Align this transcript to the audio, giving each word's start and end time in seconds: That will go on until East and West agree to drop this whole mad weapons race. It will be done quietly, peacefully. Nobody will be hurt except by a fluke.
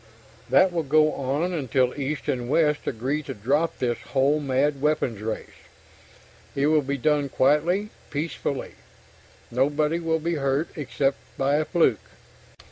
That 0.49 0.71
will 0.73 0.81
go 0.81 1.11
on 1.13 1.53
until 1.53 1.93
East 1.93 2.27
and 2.27 2.49
West 2.49 2.87
agree 2.87 3.21
to 3.21 3.35
drop 3.35 3.77
this 3.77 3.99
whole 3.99 4.39
mad 4.39 4.81
weapons 4.81 5.21
race. 5.21 5.67
It 6.55 6.65
will 6.65 6.81
be 6.81 6.97
done 6.97 7.29
quietly, 7.29 7.89
peacefully. 8.09 8.71
Nobody 9.51 9.99
will 9.99 10.17
be 10.17 10.37
hurt 10.41 10.69
except 10.75 11.17
by 11.37 11.57
a 11.57 11.65
fluke. 11.65 12.01